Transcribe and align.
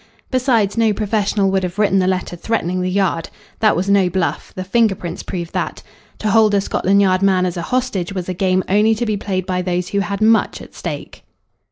Besides, 0.31 0.79
no 0.79 0.93
professional 0.93 1.51
would 1.51 1.61
have 1.61 1.77
written 1.77 1.99
the 1.99 2.07
letter 2.07 2.35
threatening 2.35 2.81
the 2.81 2.89
Yard. 2.89 3.29
That 3.59 3.75
was 3.75 3.87
no 3.87 4.09
bluff 4.09 4.51
the 4.55 4.63
finger 4.63 4.95
prints 4.95 5.21
proved 5.21 5.53
that. 5.53 5.83
To 6.17 6.31
hold 6.31 6.55
a 6.55 6.61
Scotland 6.61 7.03
Yard 7.03 7.21
man 7.21 7.45
as 7.45 7.55
a 7.55 7.61
hostage 7.61 8.11
was 8.11 8.27
a 8.27 8.33
game 8.33 8.63
only 8.67 8.95
to 8.95 9.05
be 9.05 9.15
played 9.15 9.45
by 9.45 9.61
those 9.61 9.89
who 9.89 9.99
had 9.99 10.19
much 10.19 10.59
at 10.59 10.73
stake. 10.73 11.23